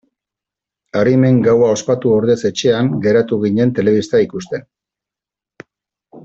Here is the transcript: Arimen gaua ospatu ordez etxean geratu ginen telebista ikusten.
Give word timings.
Arimen 1.01 1.35
gaua 1.47 1.67
ospatu 1.73 2.13
ordez 2.15 2.37
etxean 2.49 2.89
geratu 3.05 3.39
ginen 3.45 3.75
telebista 3.81 4.23
ikusten. 4.27 4.67